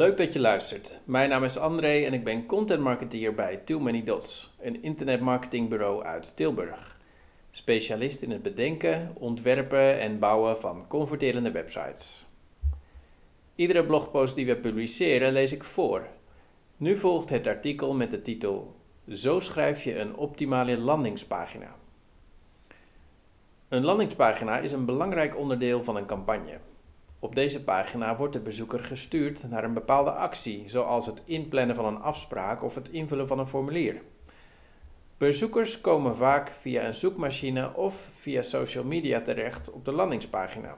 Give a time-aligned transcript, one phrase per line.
[0.00, 1.00] Leuk dat je luistert.
[1.04, 6.02] Mijn naam is André en ik ben content marketeer bij Too Many Dots, een internetmarketingbureau
[6.02, 7.00] uit Tilburg.
[7.50, 12.26] Specialist in het bedenken, ontwerpen en bouwen van converterende websites.
[13.54, 16.06] Iedere blogpost die we publiceren lees ik voor.
[16.76, 18.76] Nu volgt het artikel met de titel
[19.08, 21.76] Zo schrijf je een optimale landingspagina.
[23.68, 26.60] Een landingspagina is een belangrijk onderdeel van een campagne.
[27.22, 31.84] Op deze pagina wordt de bezoeker gestuurd naar een bepaalde actie, zoals het inplannen van
[31.84, 34.02] een afspraak of het invullen van een formulier.
[35.16, 40.76] Bezoekers komen vaak via een zoekmachine of via social media terecht op de landingspagina.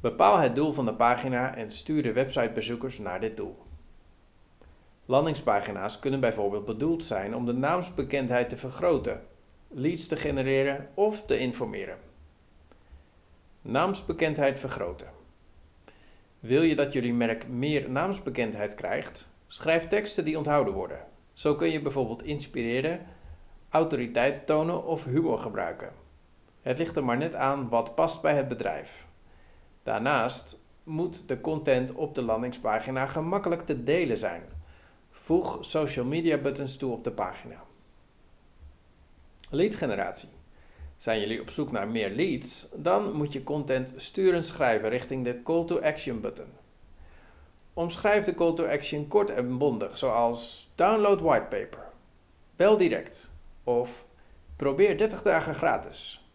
[0.00, 3.56] Bepaal het doel van de pagina en stuur de websitebezoekers naar dit doel.
[5.06, 9.22] Landingspagina's kunnen bijvoorbeeld bedoeld zijn om de naamsbekendheid te vergroten,
[9.68, 12.05] leads te genereren of te informeren.
[13.68, 15.10] Naamsbekendheid vergroten.
[16.40, 19.30] Wil je dat jullie merk meer naamsbekendheid krijgt?
[19.46, 21.06] Schrijf teksten die onthouden worden.
[21.32, 23.06] Zo kun je bijvoorbeeld inspireren,
[23.68, 25.92] autoriteit tonen of humor gebruiken.
[26.62, 29.06] Het ligt er maar net aan wat past bij het bedrijf.
[29.82, 34.42] Daarnaast moet de content op de landingspagina gemakkelijk te delen zijn.
[35.10, 37.64] Voeg social media buttons toe op de pagina.
[39.50, 40.28] Lead generatie.
[40.96, 42.68] Zijn jullie op zoek naar meer leads?
[42.74, 46.48] Dan moet je content sturend schrijven richting de call to action button.
[47.74, 51.86] Omschrijf de call to action kort en bondig, zoals download whitepaper,
[52.56, 53.30] bel direct
[53.64, 54.06] of
[54.56, 56.30] probeer 30 dagen gratis.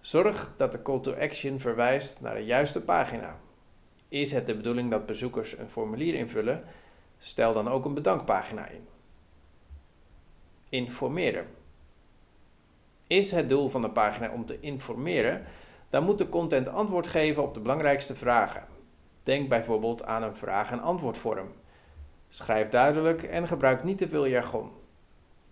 [0.00, 3.40] Zorg dat de call to action verwijst naar de juiste pagina.
[4.08, 6.64] Is het de bedoeling dat bezoekers een formulier invullen?
[7.18, 8.86] Stel dan ook een bedankpagina in.
[10.68, 11.46] Informeren.
[13.06, 15.44] Is het doel van de pagina om te informeren,
[15.88, 18.66] dan moet de content antwoord geven op de belangrijkste vragen.
[19.22, 21.52] Denk bijvoorbeeld aan een vraag- en antwoordvorm.
[22.28, 24.70] Schrijf duidelijk en gebruik niet te veel jargon.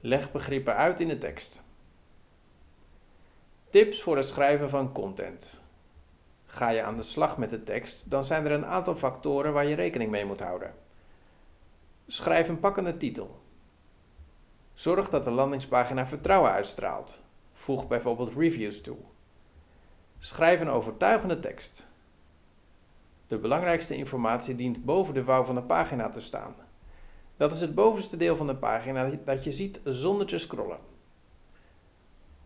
[0.00, 1.62] Leg begrippen uit in de tekst.
[3.70, 5.62] Tips voor het schrijven van content.
[6.44, 9.66] Ga je aan de slag met de tekst, dan zijn er een aantal factoren waar
[9.66, 10.74] je rekening mee moet houden.
[12.06, 13.40] Schrijf een pakkende titel.
[14.74, 17.20] Zorg dat de landingspagina vertrouwen uitstraalt.
[17.56, 18.96] Voeg bijvoorbeeld reviews toe.
[20.18, 21.86] Schrijf een overtuigende tekst.
[23.26, 26.54] De belangrijkste informatie dient boven de vouw van de pagina te staan.
[27.36, 30.78] Dat is het bovenste deel van de pagina dat je ziet zonder te scrollen.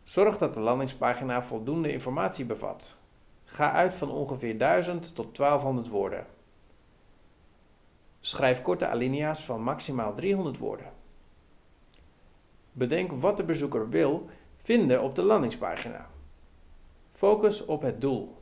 [0.02, 2.96] Zorg dat de landingspagina voldoende informatie bevat.
[3.44, 6.26] Ga uit van ongeveer 1000 tot 1200 woorden.
[8.20, 10.92] Schrijf korte alinea's van maximaal 300 woorden.
[12.72, 14.28] Bedenk wat de bezoeker wil
[14.62, 16.10] vinden op de landingspagina.
[17.08, 18.36] Focus op het doel.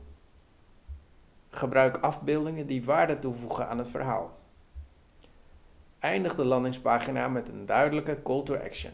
[1.49, 4.37] Gebruik afbeeldingen die waarde toevoegen aan het verhaal.
[5.99, 8.91] Eindig de landingspagina met een duidelijke call to action.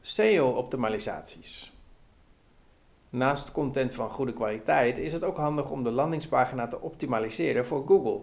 [0.00, 1.72] SEO-optimalisaties.
[3.10, 7.86] Naast content van goede kwaliteit is het ook handig om de landingspagina te optimaliseren voor
[7.86, 8.20] Google.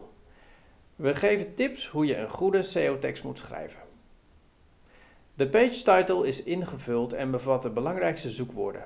[0.95, 3.87] We geven tips hoe je een goede SEO-tekst moet schrijven.
[5.38, 8.86] De page title is ingevuld en bevat de belangrijkste zoekwoorden.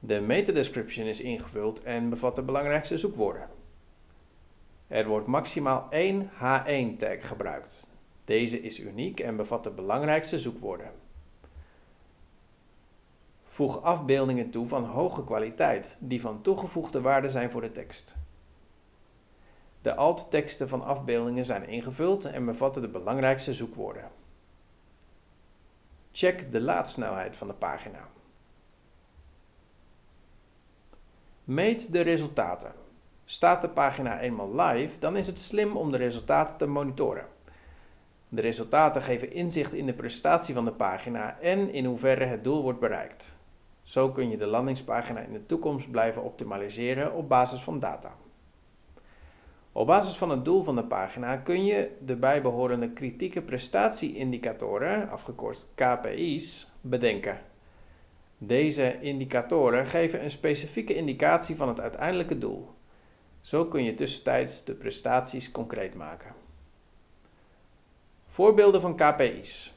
[0.00, 3.48] De meta description is ingevuld en bevat de belangrijkste zoekwoorden.
[4.86, 7.90] Er wordt maximaal één H1 tag gebruikt.
[8.24, 10.90] Deze is uniek en bevat de belangrijkste zoekwoorden.
[13.42, 18.16] Voeg afbeeldingen toe van hoge kwaliteit, die van toegevoegde waarde zijn voor de tekst.
[19.80, 24.20] De alt-teksten van afbeeldingen zijn ingevuld en bevatten de belangrijkste zoekwoorden.
[26.22, 28.08] Check de laadsnelheid van de pagina.
[31.44, 32.72] Meet de resultaten.
[33.24, 37.26] Staat de pagina eenmaal live, dan is het slim om de resultaten te monitoren.
[38.28, 42.62] De resultaten geven inzicht in de prestatie van de pagina en in hoeverre het doel
[42.62, 43.36] wordt bereikt.
[43.82, 48.16] Zo kun je de landingspagina in de toekomst blijven optimaliseren op basis van data.
[49.72, 55.66] Op basis van het doel van de pagina kun je de bijbehorende kritieke prestatieindicatoren, afgekort
[55.74, 57.40] KPI's, bedenken.
[58.38, 62.70] Deze indicatoren geven een specifieke indicatie van het uiteindelijke doel.
[63.40, 66.34] Zo kun je tussentijds de prestaties concreet maken.
[68.26, 69.74] Voorbeelden van KPI's: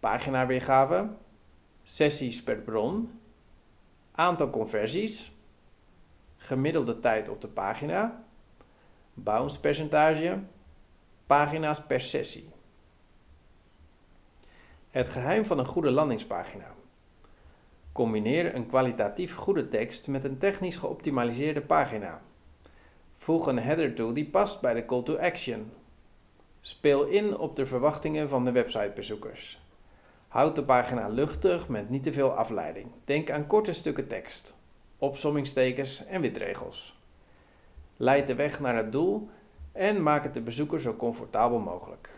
[0.00, 1.08] paginaweergave,
[1.82, 3.20] sessies per bron,
[4.12, 5.32] aantal conversies,
[6.36, 8.25] gemiddelde tijd op de pagina
[9.16, 10.42] bounce percentage,
[11.26, 12.48] pagina's per sessie.
[14.90, 16.74] Het geheim van een goede landingspagina.
[17.92, 22.22] Combineer een kwalitatief goede tekst met een technisch geoptimaliseerde pagina.
[23.14, 25.72] Voeg een header toe die past bij de call to action.
[26.60, 29.60] Speel in op de verwachtingen van de websitebezoekers.
[30.28, 32.90] Houd de pagina luchtig met niet te veel afleiding.
[33.04, 34.54] Denk aan korte stukken tekst,
[34.98, 36.95] opsommingstekens en witregels.
[37.96, 39.28] Leid de weg naar het doel
[39.72, 42.10] en maak het de bezoeker zo comfortabel mogelijk.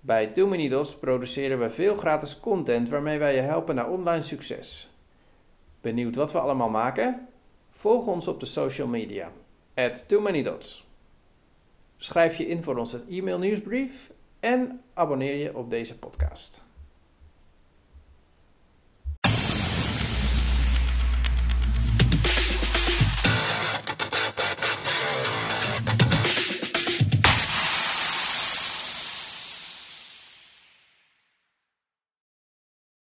[0.00, 4.22] Bij Too Many Dots produceren we veel gratis content waarmee wij je helpen naar online
[4.22, 4.90] succes.
[5.80, 7.28] Benieuwd wat we allemaal maken?
[7.70, 9.32] Volg ons op de social media.
[9.74, 10.86] At Too Many Dots.
[11.96, 16.67] Schrijf je in voor onze e-mail nieuwsbrief en abonneer je op deze podcast.